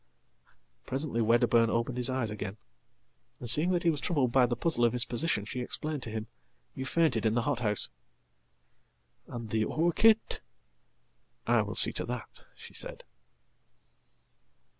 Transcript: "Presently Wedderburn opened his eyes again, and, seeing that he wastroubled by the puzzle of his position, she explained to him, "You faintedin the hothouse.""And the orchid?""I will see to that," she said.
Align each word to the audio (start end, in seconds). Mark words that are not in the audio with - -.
"Presently 0.87 1.21
Wedderburn 1.21 1.69
opened 1.69 1.97
his 1.97 2.09
eyes 2.09 2.31
again, 2.31 2.57
and, 3.39 3.47
seeing 3.47 3.69
that 3.69 3.83
he 3.83 3.91
wastroubled 3.91 4.31
by 4.31 4.47
the 4.47 4.55
puzzle 4.55 4.83
of 4.83 4.93
his 4.93 5.05
position, 5.05 5.45
she 5.45 5.59
explained 5.59 6.01
to 6.01 6.09
him, 6.09 6.25
"You 6.73 6.85
faintedin 6.85 7.35
the 7.35 7.43
hothouse.""And 7.43 9.51
the 9.51 9.63
orchid?""I 9.65 11.61
will 11.61 11.75
see 11.75 11.93
to 11.93 12.03
that," 12.05 12.45
she 12.55 12.73
said. 12.73 13.03